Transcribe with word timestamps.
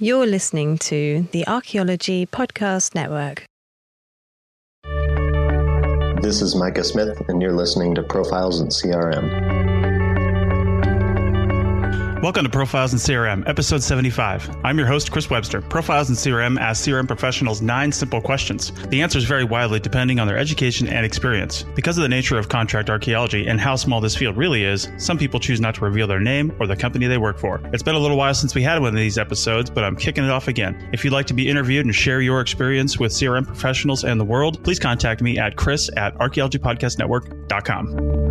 You're 0.00 0.26
listening 0.26 0.78
to 0.78 1.28
the 1.30 1.46
Archaeology 1.46 2.26
Podcast 2.26 2.96
Network. 2.96 3.44
This 6.20 6.42
is 6.42 6.56
Micah 6.56 6.82
Smith, 6.82 7.22
and 7.28 7.40
you're 7.40 7.52
listening 7.52 7.94
to 7.94 8.02
Profiles 8.02 8.60
in 8.60 8.70
CRM. 8.70 9.73
Welcome 12.22 12.44
to 12.44 12.50
Profiles 12.50 12.94
in 12.94 12.98
CRM, 12.98 13.46
episode 13.46 13.82
75. 13.82 14.56
I'm 14.64 14.78
your 14.78 14.86
host, 14.86 15.12
Chris 15.12 15.28
Webster. 15.28 15.60
Profiles 15.60 16.08
in 16.08 16.16
CRM 16.16 16.58
asks 16.58 16.86
CRM 16.86 17.06
professionals 17.06 17.60
nine 17.60 17.92
simple 17.92 18.22
questions. 18.22 18.72
The 18.88 19.02
answers 19.02 19.24
vary 19.24 19.44
widely 19.44 19.78
depending 19.78 20.18
on 20.18 20.26
their 20.26 20.38
education 20.38 20.88
and 20.88 21.04
experience. 21.04 21.64
Because 21.74 21.98
of 21.98 22.02
the 22.02 22.08
nature 22.08 22.38
of 22.38 22.48
contract 22.48 22.88
archaeology 22.88 23.46
and 23.46 23.60
how 23.60 23.76
small 23.76 24.00
this 24.00 24.16
field 24.16 24.38
really 24.38 24.64
is, 24.64 24.88
some 24.96 25.18
people 25.18 25.38
choose 25.38 25.60
not 25.60 25.74
to 25.74 25.84
reveal 25.84 26.06
their 26.06 26.20
name 26.20 26.50
or 26.58 26.66
the 26.66 26.76
company 26.76 27.06
they 27.06 27.18
work 27.18 27.38
for. 27.38 27.60
It's 27.74 27.82
been 27.82 27.94
a 27.94 28.00
little 28.00 28.16
while 28.16 28.32
since 28.32 28.54
we 28.54 28.62
had 28.62 28.80
one 28.80 28.88
of 28.88 28.94
these 28.94 29.18
episodes, 29.18 29.68
but 29.68 29.84
I'm 29.84 29.96
kicking 29.96 30.24
it 30.24 30.30
off 30.30 30.48
again. 30.48 30.88
If 30.92 31.04
you'd 31.04 31.12
like 31.12 31.26
to 31.26 31.34
be 31.34 31.46
interviewed 31.48 31.84
and 31.84 31.94
share 31.94 32.22
your 32.22 32.40
experience 32.40 32.98
with 32.98 33.12
CRM 33.12 33.46
professionals 33.46 34.04
and 34.04 34.18
the 34.18 34.24
world, 34.24 34.64
please 34.64 34.78
contact 34.78 35.20
me 35.20 35.38
at 35.38 35.56
chris 35.56 35.90
at 35.96 36.16
archaeologypodcastnetwork.com. 36.16 38.23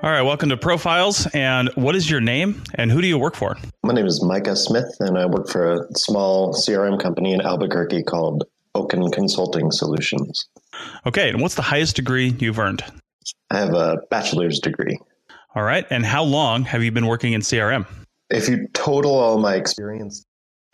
All 0.00 0.10
right, 0.10 0.22
welcome 0.22 0.48
to 0.50 0.56
Profiles. 0.56 1.26
And 1.34 1.70
what 1.74 1.96
is 1.96 2.08
your 2.08 2.20
name 2.20 2.62
and 2.76 2.88
who 2.88 3.02
do 3.02 3.08
you 3.08 3.18
work 3.18 3.34
for? 3.34 3.56
My 3.82 3.92
name 3.92 4.06
is 4.06 4.22
Micah 4.22 4.54
Smith, 4.54 4.96
and 5.00 5.18
I 5.18 5.26
work 5.26 5.48
for 5.48 5.72
a 5.72 5.94
small 5.96 6.54
CRM 6.54 7.00
company 7.00 7.32
in 7.32 7.40
Albuquerque 7.40 8.04
called 8.04 8.44
Oaken 8.76 9.10
Consulting 9.10 9.72
Solutions. 9.72 10.48
Okay, 11.04 11.30
and 11.30 11.40
what's 11.40 11.56
the 11.56 11.62
highest 11.62 11.96
degree 11.96 12.36
you've 12.38 12.60
earned? 12.60 12.84
I 13.50 13.58
have 13.58 13.74
a 13.74 13.96
bachelor's 14.08 14.60
degree. 14.60 15.00
All 15.56 15.64
right, 15.64 15.84
and 15.90 16.06
how 16.06 16.22
long 16.22 16.62
have 16.62 16.84
you 16.84 16.92
been 16.92 17.08
working 17.08 17.32
in 17.32 17.40
CRM? 17.40 17.84
If 18.30 18.48
you 18.48 18.68
total 18.74 19.18
all 19.18 19.38
my 19.38 19.56
experience, 19.56 20.24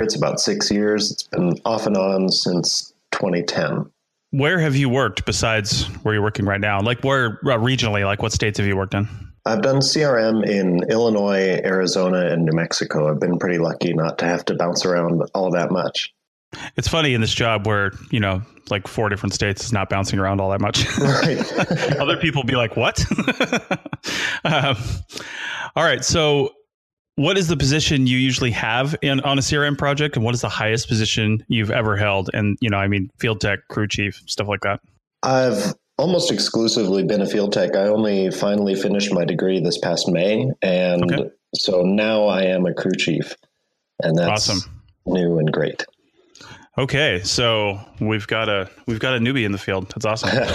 it's 0.01 0.17
about 0.17 0.39
six 0.39 0.71
years. 0.71 1.11
It's 1.11 1.23
been 1.23 1.55
off 1.65 1.87
and 1.87 1.97
on 1.97 2.29
since 2.29 2.93
2010. 3.13 3.91
Where 4.37 4.59
have 4.59 4.75
you 4.75 4.89
worked 4.89 5.27
besides 5.27 5.85
where 6.03 6.15
you're 6.15 6.23
working 6.23 6.45
right 6.45 6.61
now? 6.61 6.81
Like 6.81 7.05
where 7.05 7.39
uh, 7.45 7.57
regionally, 7.59 8.05
like 8.05 8.21
what 8.21 8.33
states 8.33 8.59
have 8.59 8.67
you 8.67 8.77
worked 8.77 8.95
in? 8.95 9.09
I've 9.47 9.63
done 9.63 9.77
CRM 9.77 10.45
in 10.45 10.91
Illinois, 10.91 11.61
Arizona, 11.65 12.27
and 12.27 12.45
New 12.45 12.53
Mexico. 12.53 13.09
I've 13.09 13.21
been 13.21 13.39
pretty 13.39 13.59
lucky 13.59 13.93
not 13.93 14.19
to 14.19 14.25
have 14.25 14.45
to 14.47 14.57
bounce 14.57 14.85
around 14.85 15.23
all 15.35 15.53
that 15.53 15.71
much. 15.71 16.13
It's 16.77 16.89
funny 16.89 17.15
in 17.15 17.21
this 17.21 17.33
job 17.33 17.67
where, 17.67 17.93
you 18.11 18.19
know, 18.19 18.43
like 18.71 18.89
four 18.89 19.09
different 19.09 19.35
states 19.35 19.65
is 19.65 19.73
not 19.73 19.89
bouncing 19.89 20.19
around 20.19 20.41
all 20.41 20.51
that 20.51 20.61
much. 20.61 20.85
Right. 20.99 21.97
Other 22.01 22.17
people 22.17 22.43
be 22.43 22.57
like, 22.57 22.77
what? 22.77 23.05
um, 24.45 24.77
all 25.77 25.85
right. 25.85 26.05
So 26.05 26.51
what 27.17 27.39
is 27.39 27.49
the 27.49 27.57
position 27.57 28.07
you 28.07 28.19
usually 28.19 28.51
have 28.51 28.97
in 29.03 29.21
on 29.21 29.39
a 29.39 29.41
CRM 29.41 29.79
project, 29.79 30.17
and 30.17 30.25
what 30.25 30.35
is 30.35 30.41
the 30.41 30.49
highest 30.49 30.89
position 30.89 31.45
you've 31.49 31.71
ever 31.71 31.97
held? 31.97 32.31
And 32.33 32.59
you 32.61 32.71
know, 32.71 32.79
I 32.79 32.89
mean, 32.89 33.11
field 33.19 33.41
tech, 33.41 33.61
crew 33.69 33.87
chief, 33.87 34.21
stuff 34.27 34.49
like 34.49 34.61
that. 34.63 34.81
I've 35.23 35.75
almost 35.97 36.31
exclusively 36.33 37.05
been 37.05 37.21
a 37.21 37.27
field 37.27 37.53
tech. 37.53 37.77
I 37.77 37.87
only 37.87 38.31
finally 38.31 38.75
finished 38.75 39.13
my 39.13 39.25
degree 39.25 39.61
this 39.61 39.79
past 39.79 40.09
May, 40.09 40.51
and 40.61 41.13
okay. 41.13 41.31
so 41.55 41.83
now 41.83 42.27
I 42.27 42.43
am 42.45 42.67
a 42.67 42.75
crew 42.75 42.97
chief, 42.97 43.35
and 44.03 44.19
that's 44.19 44.49
awesome. 44.49 44.83
new 45.07 45.39
and 45.39 45.53
great. 45.53 45.87
Okay, 46.77 47.21
so 47.23 47.79
we've 48.01 48.27
got 48.27 48.49
a 48.49 48.69
we've 48.89 48.99
got 48.99 49.15
a 49.15 49.21
newbie 49.21 49.45
in 49.45 49.53
the 49.53 49.59
field. 49.59 49.93
That's 49.95 50.05
awesome, 50.05 50.55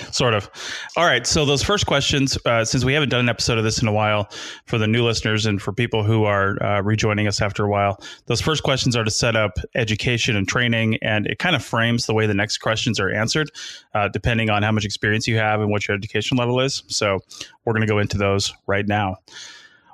sort 0.12 0.34
of. 0.34 0.50
All 0.94 1.06
right, 1.06 1.26
so 1.26 1.46
those 1.46 1.62
first 1.62 1.86
questions, 1.86 2.36
uh, 2.44 2.66
since 2.66 2.84
we 2.84 2.92
haven't 2.92 3.08
done 3.08 3.20
an 3.20 3.30
episode 3.30 3.56
of 3.56 3.64
this 3.64 3.80
in 3.80 3.88
a 3.88 3.92
while, 3.92 4.28
for 4.66 4.76
the 4.76 4.86
new 4.86 5.02
listeners 5.02 5.46
and 5.46 5.62
for 5.62 5.72
people 5.72 6.04
who 6.04 6.24
are 6.24 6.62
uh, 6.62 6.82
rejoining 6.82 7.26
us 7.26 7.40
after 7.40 7.64
a 7.64 7.70
while, 7.70 7.98
those 8.26 8.42
first 8.42 8.62
questions 8.62 8.94
are 8.94 9.04
to 9.04 9.10
set 9.10 9.36
up 9.36 9.52
education 9.74 10.36
and 10.36 10.46
training, 10.46 10.98
and 11.00 11.26
it 11.26 11.38
kind 11.38 11.56
of 11.56 11.64
frames 11.64 12.04
the 12.04 12.12
way 12.12 12.26
the 12.26 12.34
next 12.34 12.58
questions 12.58 13.00
are 13.00 13.08
answered, 13.08 13.50
uh, 13.94 14.08
depending 14.08 14.50
on 14.50 14.62
how 14.62 14.70
much 14.70 14.84
experience 14.84 15.26
you 15.26 15.38
have 15.38 15.62
and 15.62 15.70
what 15.70 15.88
your 15.88 15.96
education 15.96 16.36
level 16.36 16.60
is. 16.60 16.82
So 16.88 17.20
we're 17.64 17.72
going 17.72 17.86
to 17.86 17.90
go 17.90 18.00
into 18.00 18.18
those 18.18 18.52
right 18.66 18.86
now. 18.86 19.16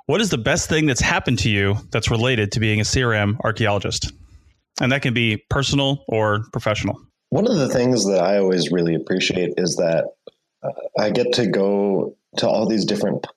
What 0.07 0.19
is 0.19 0.31
the 0.31 0.37
best 0.37 0.67
thing 0.67 0.85
that's 0.85 0.99
happened 0.99 1.39
to 1.39 1.49
you 1.49 1.77
that's 1.91 2.11
related 2.11 2.51
to 2.51 2.59
being 2.59 2.81
a 2.81 2.83
CRM 2.83 3.37
archaeologist? 3.45 4.11
And 4.81 4.91
that 4.91 5.03
can 5.03 5.13
be 5.13 5.37
personal 5.49 6.03
or 6.07 6.45
professional. 6.51 6.99
One 7.29 7.47
of 7.47 7.55
the 7.55 7.69
things 7.69 8.03
that 8.05 8.21
I 8.21 8.39
always 8.39 8.71
really 8.71 8.95
appreciate 8.95 9.53
is 9.57 9.75
that 9.75 10.07
uh, 10.63 10.71
I 10.99 11.11
get 11.11 11.31
to 11.33 11.47
go 11.47 12.17
to 12.37 12.49
all 12.49 12.67
these 12.67 12.83
different 12.83 13.27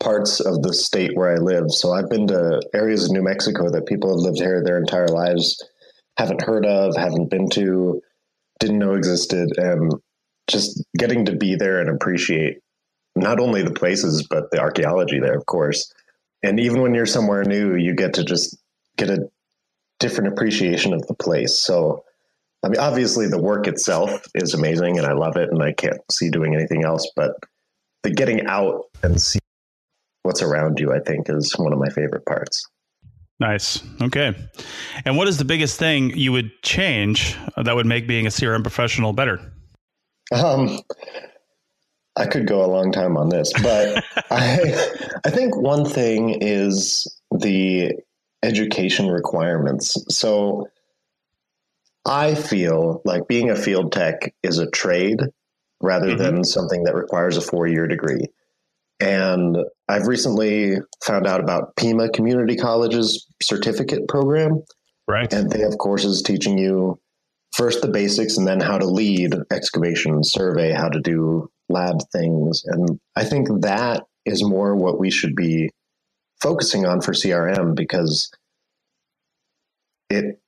parts 0.00 0.40
of 0.40 0.62
the 0.62 0.74
state 0.74 1.16
where 1.16 1.32
I 1.32 1.36
live. 1.36 1.70
So 1.70 1.92
I've 1.92 2.10
been 2.10 2.26
to 2.28 2.60
areas 2.74 3.06
of 3.06 3.12
New 3.12 3.22
Mexico 3.22 3.70
that 3.70 3.86
people 3.86 4.10
have 4.10 4.22
lived 4.22 4.38
here 4.38 4.62
their 4.62 4.78
entire 4.78 5.08
lives, 5.08 5.62
haven't 6.18 6.42
heard 6.42 6.66
of, 6.66 6.94
haven't 6.94 7.30
been 7.30 7.48
to, 7.50 8.02
didn't 8.60 8.78
know 8.78 8.92
existed. 8.92 9.48
And 9.56 9.94
just 10.46 10.84
getting 10.98 11.24
to 11.24 11.36
be 11.36 11.56
there 11.56 11.80
and 11.80 11.88
appreciate 11.88 12.58
not 13.16 13.40
only 13.40 13.62
the 13.62 13.72
places, 13.72 14.26
but 14.28 14.50
the 14.50 14.60
archaeology 14.60 15.20
there, 15.20 15.36
of 15.36 15.46
course. 15.46 15.90
And 16.42 16.60
even 16.60 16.82
when 16.82 16.94
you're 16.94 17.06
somewhere 17.06 17.44
new, 17.44 17.76
you 17.76 17.94
get 17.94 18.14
to 18.14 18.24
just 18.24 18.58
get 18.98 19.08
a 19.08 19.28
different 20.02 20.32
appreciation 20.32 20.92
of 20.92 21.06
the 21.06 21.14
place. 21.14 21.60
So, 21.60 22.04
I 22.62 22.68
mean, 22.68 22.80
obviously 22.80 23.28
the 23.28 23.40
work 23.40 23.66
itself 23.66 24.26
is 24.34 24.52
amazing 24.52 24.98
and 24.98 25.06
I 25.06 25.12
love 25.12 25.36
it 25.36 25.48
and 25.50 25.62
I 25.62 25.72
can't 25.72 26.00
see 26.10 26.28
doing 26.28 26.54
anything 26.54 26.84
else, 26.84 27.10
but 27.16 27.36
the 28.02 28.10
getting 28.10 28.46
out 28.46 28.82
and 29.02 29.22
see 29.22 29.38
what's 30.24 30.42
around 30.42 30.80
you, 30.80 30.92
I 30.92 30.98
think 30.98 31.30
is 31.30 31.56
one 31.56 31.72
of 31.72 31.78
my 31.78 31.88
favorite 31.88 32.26
parts. 32.26 32.66
Nice. 33.40 33.82
Okay. 34.00 34.34
And 35.04 35.16
what 35.16 35.28
is 35.28 35.38
the 35.38 35.44
biggest 35.44 35.78
thing 35.78 36.16
you 36.16 36.32
would 36.32 36.50
change 36.62 37.36
that 37.56 37.74
would 37.74 37.86
make 37.86 38.06
being 38.06 38.26
a 38.26 38.30
CRM 38.30 38.62
professional 38.62 39.12
better? 39.12 39.40
Um, 40.32 40.78
I 42.16 42.26
could 42.26 42.46
go 42.46 42.64
a 42.64 42.66
long 42.66 42.92
time 42.92 43.16
on 43.16 43.28
this, 43.28 43.52
but 43.62 44.04
I, 44.30 44.90
I 45.24 45.30
think 45.30 45.56
one 45.56 45.84
thing 45.84 46.38
is 46.40 47.06
the 47.30 47.92
education 48.42 49.08
requirements. 49.08 49.96
So 50.08 50.66
I 52.04 52.34
feel 52.34 53.00
like 53.04 53.28
being 53.28 53.50
a 53.50 53.56
field 53.56 53.92
tech 53.92 54.34
is 54.42 54.58
a 54.58 54.70
trade 54.70 55.20
rather 55.80 56.08
mm-hmm. 56.08 56.18
than 56.18 56.44
something 56.44 56.84
that 56.84 56.94
requires 56.94 57.36
a 57.36 57.40
four 57.40 57.66
year 57.66 57.86
degree. 57.86 58.26
And 59.00 59.56
I've 59.88 60.06
recently 60.06 60.76
found 61.04 61.26
out 61.26 61.40
about 61.40 61.74
Pima 61.76 62.08
Community 62.10 62.56
College's 62.56 63.26
certificate 63.42 64.06
program. 64.08 64.62
Right. 65.08 65.32
And 65.32 65.50
they 65.50 65.60
have 65.60 65.78
courses 65.78 66.22
teaching 66.22 66.56
you 66.56 67.00
first 67.52 67.82
the 67.82 67.88
basics 67.88 68.36
and 68.36 68.46
then 68.46 68.60
how 68.60 68.78
to 68.78 68.86
lead 68.86 69.34
excavation 69.50 70.22
survey, 70.22 70.72
how 70.72 70.88
to 70.88 71.00
do 71.00 71.50
lab 71.68 71.96
things. 72.12 72.62
And 72.64 73.00
I 73.16 73.24
think 73.24 73.48
that 73.62 74.04
is 74.24 74.44
more 74.44 74.76
what 74.76 75.00
we 75.00 75.10
should 75.10 75.34
be 75.34 75.70
focusing 76.42 76.84
on 76.86 77.00
for 77.00 77.12
CRM 77.12 77.74
because 77.74 78.30
it 80.10 80.40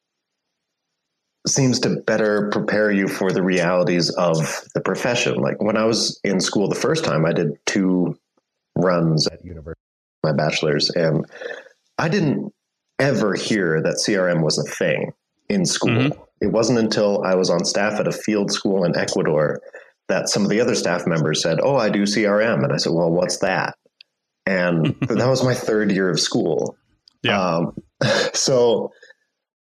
seems 1.47 1.79
to 1.81 2.01
better 2.07 2.49
prepare 2.51 2.91
you 2.91 3.07
for 3.07 3.31
the 3.31 3.43
realities 3.43 4.11
of 4.11 4.39
the 4.75 4.81
profession. 4.81 5.37
Like 5.37 5.63
when 5.63 5.77
I 5.77 5.85
was 5.85 6.21
in 6.25 6.41
school 6.41 6.69
the 6.69 6.75
first 6.75 7.05
time, 7.05 7.25
I 7.25 7.33
did 7.33 7.53
two 7.67 8.19
runs 8.77 9.27
at 9.29 9.45
university, 9.45 9.81
my 10.23 10.33
bachelor's, 10.33 10.91
and 10.91 11.27
I 11.99 12.09
didn't 12.09 12.53
ever 12.99 13.35
hear 13.35 13.83
that 13.83 13.97
CRM 13.97 14.43
was 14.43 14.59
a 14.59 14.65
thing 14.65 15.13
in 15.49 15.65
school. 15.65 15.91
Mm-hmm. 15.91 16.21
It 16.41 16.53
wasn't 16.53 16.79
until 16.79 17.23
I 17.25 17.35
was 17.35 17.51
on 17.51 17.65
staff 17.65 18.01
at 18.01 18.09
a 18.09 18.13
field 18.13 18.51
school 18.51 18.85
in 18.85 18.97
Ecuador 18.97 19.61
that 20.09 20.29
some 20.29 20.43
of 20.43 20.51
the 20.51 20.61
other 20.61 20.75
staff 20.75 21.07
members 21.07 21.43
said, 21.43 21.61
Oh, 21.63 21.77
I 21.77 21.89
do 21.89 22.03
CRM. 22.03 22.65
And 22.65 22.73
I 22.73 22.77
said, 22.77 22.93
Well, 22.93 23.11
what's 23.11 23.39
that? 23.39 23.77
And 24.47 24.87
that 25.01 25.29
was 25.29 25.45
my 25.45 25.55
third 25.55 25.91
year 25.91 26.11
of 26.11 26.21
school. 26.21 26.77
Yeah. 27.23 27.41
Um, 27.41 27.77
so 28.35 28.93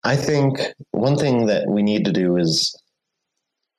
I 0.03 0.15
think 0.15 0.59
one 0.91 1.17
thing 1.17 1.47
that 1.47 1.67
we 1.67 1.83
need 1.83 2.05
to 2.05 2.11
do 2.11 2.37
is 2.37 2.75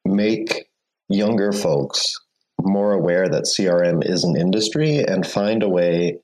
make 0.04 0.69
younger 1.08 1.52
folks 1.52 2.14
more 2.60 2.93
aware 2.93 3.28
that 3.28 3.44
CRM 3.44 4.04
is 4.08 4.25
an 4.25 4.37
industry 4.37 4.99
and 4.99 5.26
find 5.26 5.62
a 5.62 5.69
way 5.69 6.19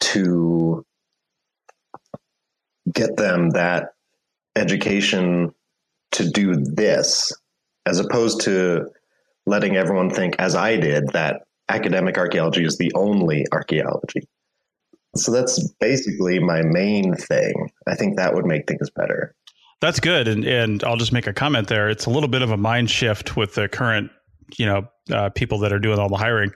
to 0.00 0.84
get 2.92 3.16
them 3.16 3.50
that 3.50 3.90
education 4.56 5.54
to 6.12 6.28
do 6.28 6.56
this 6.56 7.32
as 7.86 8.00
opposed 8.00 8.42
to 8.42 8.86
letting 9.46 9.76
everyone 9.76 10.10
think 10.10 10.36
as 10.38 10.54
I 10.54 10.76
did 10.76 11.08
that 11.12 11.42
academic 11.72 12.18
archaeology 12.18 12.64
is 12.64 12.78
the 12.78 12.92
only 12.94 13.46
archaeology. 13.52 14.28
So 15.16 15.32
that's 15.32 15.72
basically 15.80 16.38
my 16.38 16.62
main 16.62 17.14
thing. 17.14 17.70
I 17.86 17.94
think 17.94 18.16
that 18.16 18.34
would 18.34 18.46
make 18.46 18.66
things 18.66 18.90
better. 18.90 19.34
That's 19.80 20.00
good. 20.00 20.28
And 20.28 20.44
and 20.44 20.84
I'll 20.84 20.96
just 20.96 21.12
make 21.12 21.26
a 21.26 21.32
comment 21.32 21.68
there. 21.68 21.90
It's 21.90 22.06
a 22.06 22.10
little 22.10 22.28
bit 22.28 22.42
of 22.42 22.50
a 22.50 22.56
mind 22.56 22.90
shift 22.90 23.36
with 23.36 23.54
the 23.54 23.68
current, 23.68 24.10
you 24.56 24.64
know, 24.64 24.86
uh, 25.10 25.28
people 25.30 25.58
that 25.58 25.72
are 25.72 25.80
doing 25.80 25.98
all 25.98 26.08
the 26.08 26.16
hiring, 26.16 26.52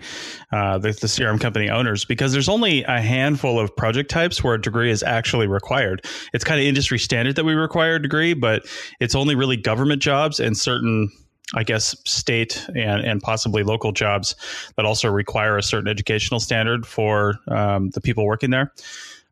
uh, 0.53 0.79
the, 0.79 0.93
the, 0.93 1.09
CRM 1.09 1.41
company 1.41 1.69
owners, 1.69 2.05
because 2.05 2.33
there's 2.33 2.49
only 2.49 2.85
a 2.85 3.01
handful 3.01 3.59
of 3.59 3.75
project 3.75 4.09
types 4.09 4.45
where 4.45 4.55
a 4.55 4.61
degree 4.61 4.91
is 4.91 5.03
actually 5.03 5.49
required. 5.49 6.07
It's 6.33 6.45
kind 6.45 6.61
of 6.61 6.67
industry 6.67 7.01
standard 7.01 7.35
that 7.35 7.45
we 7.45 7.55
require 7.55 7.97
a 7.97 8.03
degree, 8.03 8.35
but 8.35 8.65
it's 9.01 9.17
only 9.17 9.35
really 9.35 9.57
government 9.57 10.01
jobs 10.01 10.39
and 10.39 10.57
certain 10.57 11.11
I 11.55 11.63
guess, 11.63 11.97
state 12.05 12.67
and, 12.75 13.03
and 13.03 13.23
possibly 13.23 13.63
local 13.63 13.93
jobs 13.93 14.35
that 14.77 14.85
also 14.85 15.09
require 15.09 15.57
a 15.57 15.63
certain 15.63 15.89
educational 15.89 16.41
standard 16.41 16.87
for 16.87 17.39
um, 17.49 17.91
the 17.91 18.01
people 18.01 18.27
working 18.27 18.51
there. 18.51 18.73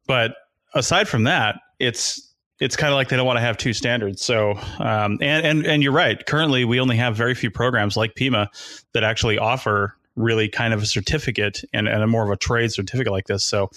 But 0.07 0.37
aside 0.75 1.09
from 1.09 1.25
that, 1.25 1.57
it's 1.79 2.33
it's 2.61 2.77
kind 2.77 2.93
of 2.93 2.97
like 2.97 3.09
they 3.09 3.17
don't 3.17 3.27
want 3.27 3.37
to 3.37 3.43
have 3.43 3.57
two 3.57 3.73
standards. 3.73 4.23
So, 4.23 4.53
um, 4.79 5.19
and 5.21 5.45
and 5.45 5.67
and 5.67 5.83
you're 5.83 5.93
right. 5.93 6.25
Currently, 6.25 6.65
we 6.65 6.79
only 6.79 6.97
have 6.97 7.17
very 7.17 7.35
few 7.35 7.51
programs 7.51 7.97
like 7.97 8.15
PIMA 8.15 8.49
that 8.93 9.03
actually 9.03 9.39
offer 9.39 9.97
really 10.17 10.49
kind 10.49 10.73
of 10.73 10.83
a 10.83 10.87
certificate 10.87 11.63
and, 11.73 11.89
and 11.89 12.03
a 12.03 12.07
more 12.07 12.25
of 12.25 12.31
a 12.31 12.37
trade 12.37 12.73
certificate 12.73 13.13
like 13.13 13.27
this. 13.27 13.45
So, 13.45 13.71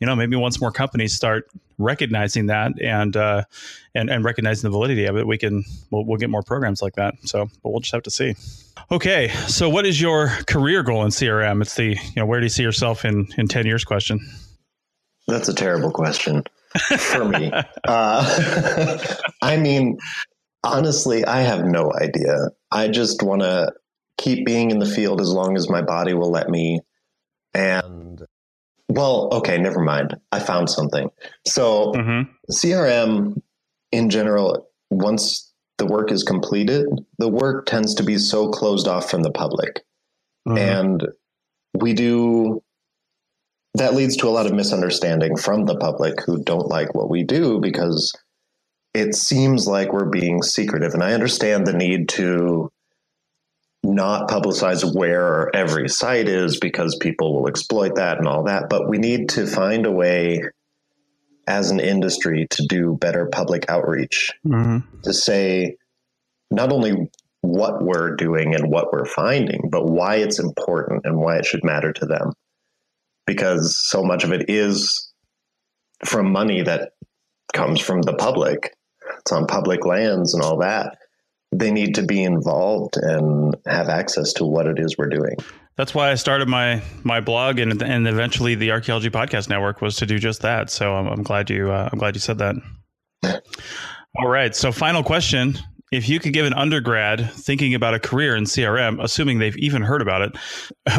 you 0.00 0.06
know, 0.06 0.14
maybe 0.14 0.36
once 0.36 0.60
more 0.60 0.72
companies 0.72 1.14
start 1.14 1.48
recognizing 1.78 2.46
that 2.46 2.72
and 2.82 3.16
uh, 3.16 3.44
and 3.94 4.10
and 4.10 4.24
recognizing 4.24 4.68
the 4.68 4.76
validity 4.76 5.06
of 5.06 5.16
it, 5.16 5.26
we 5.26 5.38
can 5.38 5.64
we'll, 5.90 6.04
we'll 6.04 6.18
get 6.18 6.30
more 6.30 6.42
programs 6.42 6.82
like 6.82 6.94
that. 6.94 7.14
So, 7.24 7.46
but 7.62 7.70
we'll 7.70 7.80
just 7.80 7.94
have 7.94 8.02
to 8.04 8.10
see. 8.10 8.34
Okay, 8.90 9.28
so 9.48 9.68
what 9.68 9.86
is 9.86 10.00
your 10.00 10.28
career 10.46 10.82
goal 10.82 11.04
in 11.04 11.10
CRM? 11.10 11.62
It's 11.62 11.74
the 11.74 11.90
you 11.90 12.16
know 12.16 12.26
where 12.26 12.40
do 12.40 12.46
you 12.46 12.50
see 12.50 12.62
yourself 12.62 13.04
in 13.04 13.28
in 13.36 13.48
ten 13.48 13.66
years 13.66 13.84
question. 13.84 14.20
That's 15.26 15.48
a 15.48 15.54
terrible 15.54 15.90
question 15.90 16.42
for 16.98 17.24
me. 17.24 17.52
uh, 17.88 18.98
I 19.42 19.56
mean, 19.56 19.98
honestly, 20.64 21.24
I 21.24 21.40
have 21.40 21.64
no 21.64 21.92
idea. 21.92 22.50
I 22.70 22.88
just 22.88 23.22
want 23.22 23.42
to 23.42 23.72
keep 24.18 24.44
being 24.44 24.70
in 24.70 24.78
the 24.78 24.86
field 24.86 25.20
as 25.20 25.30
long 25.30 25.56
as 25.56 25.70
my 25.70 25.80
body 25.80 26.12
will 26.12 26.30
let 26.30 26.48
me. 26.50 26.80
And 27.54 28.22
well, 28.88 29.28
okay, 29.32 29.58
never 29.58 29.80
mind. 29.80 30.16
I 30.32 30.40
found 30.40 30.68
something. 30.68 31.10
So 31.46 31.92
mm-hmm. 31.92 32.30
CRM 32.50 33.40
in 33.92 34.10
general, 34.10 34.68
once 34.90 35.52
the 35.78 35.86
work 35.86 36.10
is 36.10 36.22
completed, 36.22 36.86
the 37.18 37.28
work 37.28 37.66
tends 37.66 37.94
to 37.96 38.02
be 38.02 38.18
so 38.18 38.50
closed 38.50 38.88
off 38.88 39.10
from 39.10 39.22
the 39.22 39.30
public. 39.30 39.82
Mm-hmm. 40.46 40.58
And 40.58 41.08
we 41.74 41.94
do 41.94 42.62
that 43.74 43.94
leads 43.94 44.16
to 44.16 44.26
a 44.26 44.30
lot 44.30 44.46
of 44.46 44.52
misunderstanding 44.52 45.36
from 45.36 45.66
the 45.66 45.76
public 45.76 46.20
who 46.24 46.42
don't 46.42 46.68
like 46.68 46.94
what 46.94 47.10
we 47.10 47.22
do 47.22 47.60
because 47.60 48.12
it 48.94 49.14
seems 49.14 49.66
like 49.66 49.92
we're 49.92 50.08
being 50.08 50.42
secretive. 50.42 50.94
And 50.94 51.02
I 51.02 51.12
understand 51.12 51.66
the 51.66 51.74
need 51.74 52.08
to 52.10 52.72
not 53.84 54.28
publicize 54.28 54.84
where 54.94 55.54
every 55.54 55.88
site 55.88 56.28
is 56.28 56.58
because 56.58 56.96
people 56.96 57.34
will 57.34 57.48
exploit 57.48 57.94
that 57.94 58.18
and 58.18 58.26
all 58.26 58.44
that. 58.44 58.68
But 58.68 58.88
we 58.88 58.98
need 58.98 59.28
to 59.30 59.46
find 59.46 59.86
a 59.86 59.92
way 59.92 60.42
as 61.46 61.70
an 61.70 61.80
industry 61.80 62.46
to 62.50 62.66
do 62.66 62.98
better 63.00 63.26
public 63.26 63.70
outreach 63.70 64.32
mm-hmm. 64.46 64.78
to 65.02 65.14
say 65.14 65.76
not 66.50 66.72
only 66.72 67.08
what 67.40 67.82
we're 67.82 68.16
doing 68.16 68.54
and 68.54 68.70
what 68.70 68.92
we're 68.92 69.06
finding, 69.06 69.68
but 69.70 69.86
why 69.86 70.16
it's 70.16 70.38
important 70.38 71.06
and 71.06 71.18
why 71.18 71.36
it 71.36 71.46
should 71.46 71.64
matter 71.64 71.92
to 71.92 72.04
them. 72.04 72.32
Because 73.26 73.78
so 73.78 74.02
much 74.02 74.24
of 74.24 74.32
it 74.32 74.50
is 74.50 75.12
from 76.04 76.32
money 76.32 76.62
that 76.62 76.92
comes 77.54 77.80
from 77.80 78.02
the 78.02 78.14
public. 78.14 78.74
It's 79.20 79.32
on 79.32 79.46
public 79.46 79.86
lands 79.86 80.34
and 80.34 80.42
all 80.42 80.58
that 80.58 80.98
they 81.52 81.70
need 81.70 81.94
to 81.94 82.02
be 82.02 82.22
involved 82.22 82.96
and 82.96 83.56
have 83.66 83.88
access 83.88 84.32
to 84.34 84.44
what 84.44 84.66
it 84.66 84.78
is 84.78 84.96
we're 84.98 85.08
doing. 85.08 85.36
That's 85.76 85.94
why 85.94 86.10
I 86.10 86.16
started 86.16 86.48
my 86.48 86.82
my 87.04 87.20
blog 87.20 87.58
and 87.58 87.80
and 87.82 88.08
eventually 88.08 88.54
the 88.54 88.72
Archaeology 88.72 89.10
Podcast 89.10 89.48
Network 89.48 89.80
was 89.80 89.96
to 89.96 90.06
do 90.06 90.18
just 90.18 90.42
that. 90.42 90.70
So 90.70 90.94
I'm, 90.94 91.06
I'm 91.06 91.22
glad 91.22 91.50
you 91.50 91.70
uh, 91.70 91.88
I'm 91.92 91.98
glad 91.98 92.16
you 92.16 92.20
said 92.20 92.38
that. 92.38 92.56
All 94.18 94.28
right. 94.28 94.54
So 94.56 94.72
final 94.72 95.04
question: 95.04 95.56
If 95.92 96.08
you 96.08 96.18
could 96.18 96.32
give 96.32 96.46
an 96.46 96.54
undergrad 96.54 97.30
thinking 97.32 97.74
about 97.74 97.94
a 97.94 98.00
career 98.00 98.34
in 98.34 98.44
CRM, 98.44 99.02
assuming 99.02 99.38
they've 99.38 99.56
even 99.56 99.82
heard 99.82 100.02
about 100.02 100.22
it, 100.22 100.36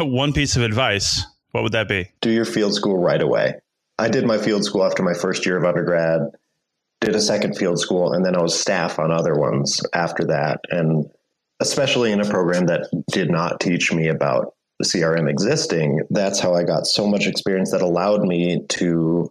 one 0.00 0.32
piece 0.32 0.56
of 0.56 0.62
advice, 0.62 1.26
what 1.52 1.62
would 1.62 1.72
that 1.72 1.88
be? 1.88 2.08
Do 2.22 2.30
your 2.30 2.46
field 2.46 2.74
school 2.74 2.98
right 2.98 3.20
away. 3.20 3.56
I 3.98 4.08
did 4.08 4.24
my 4.24 4.38
field 4.38 4.64
school 4.64 4.82
after 4.82 5.02
my 5.02 5.12
first 5.12 5.44
year 5.44 5.58
of 5.58 5.64
undergrad 5.66 6.22
did 7.00 7.16
a 7.16 7.20
second 7.20 7.56
field 7.56 7.78
school, 7.78 8.12
and 8.12 8.24
then 8.24 8.36
I 8.36 8.42
was 8.42 8.58
staff 8.58 8.98
on 8.98 9.10
other 9.10 9.34
ones 9.34 9.80
after 9.94 10.24
that. 10.26 10.60
And 10.70 11.06
especially 11.60 12.12
in 12.12 12.20
a 12.20 12.28
program 12.28 12.66
that 12.66 12.88
did 13.10 13.30
not 13.30 13.60
teach 13.60 13.92
me 13.92 14.08
about 14.08 14.54
the 14.78 14.86
CRM 14.86 15.28
existing, 15.28 16.00
that's 16.10 16.40
how 16.40 16.54
I 16.54 16.64
got 16.64 16.86
so 16.86 17.06
much 17.06 17.26
experience 17.26 17.70
that 17.72 17.82
allowed 17.82 18.22
me 18.22 18.64
to 18.68 19.30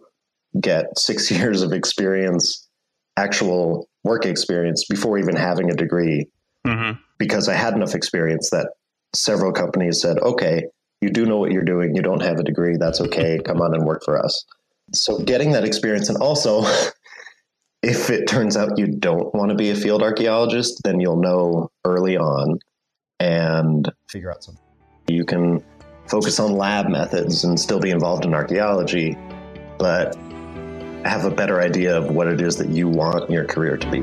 get 0.60 0.98
six 0.98 1.30
years 1.30 1.62
of 1.62 1.72
experience, 1.72 2.68
actual 3.16 3.88
work 4.02 4.26
experience, 4.26 4.84
before 4.88 5.18
even 5.18 5.36
having 5.36 5.70
a 5.70 5.74
degree. 5.74 6.26
Mm-hmm. 6.66 7.00
Because 7.18 7.48
I 7.48 7.54
had 7.54 7.74
enough 7.74 7.94
experience 7.94 8.50
that 8.50 8.70
several 9.14 9.52
companies 9.52 10.00
said, 10.00 10.18
okay, 10.18 10.64
you 11.00 11.10
do 11.10 11.24
know 11.24 11.38
what 11.38 11.52
you're 11.52 11.64
doing. 11.64 11.94
You 11.94 12.02
don't 12.02 12.22
have 12.22 12.38
a 12.38 12.42
degree. 12.42 12.76
That's 12.78 13.00
okay. 13.00 13.38
Come 13.44 13.60
on 13.60 13.74
and 13.74 13.86
work 13.86 14.02
for 14.04 14.22
us. 14.22 14.44
So 14.92 15.18
getting 15.18 15.52
that 15.52 15.64
experience 15.64 16.08
and 16.08 16.18
also 16.18 16.64
if 17.82 18.10
it 18.10 18.26
turns 18.26 18.56
out 18.56 18.78
you 18.78 18.86
don't 18.86 19.34
want 19.34 19.50
to 19.50 19.54
be 19.54 19.70
a 19.70 19.74
field 19.74 20.02
archaeologist, 20.02 20.82
then 20.84 21.00
you'll 21.00 21.20
know 21.20 21.70
early 21.84 22.16
on 22.16 22.58
and 23.18 23.90
figure 24.08 24.30
out 24.30 24.44
something. 24.44 24.62
You 25.08 25.24
can 25.24 25.64
focus 26.06 26.38
on 26.38 26.52
lab 26.52 26.88
methods 26.88 27.44
and 27.44 27.58
still 27.58 27.80
be 27.80 27.90
involved 27.90 28.24
in 28.24 28.34
archaeology, 28.34 29.16
but 29.78 30.14
have 31.04 31.24
a 31.24 31.30
better 31.30 31.60
idea 31.60 31.96
of 31.96 32.10
what 32.10 32.26
it 32.26 32.42
is 32.42 32.56
that 32.56 32.68
you 32.68 32.88
want 32.88 33.30
your 33.30 33.44
career 33.46 33.78
to 33.78 33.90
be. 33.90 34.00